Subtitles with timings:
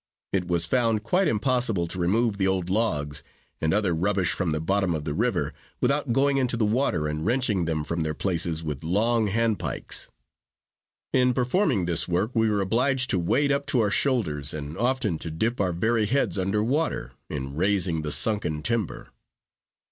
[0.33, 3.21] It was found quite impossible to remove the old logs,
[3.61, 7.23] and other rubbish from the bottom of the river, without going into the water, and
[7.23, 10.09] wrenching them from their places with long handspikes.
[11.13, 15.19] In performing this work we were obliged to wade up to our shoulders, and often
[15.19, 19.09] to dip our very heads under water, in raising the sunken timber.